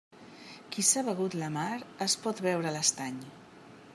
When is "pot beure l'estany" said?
2.25-3.21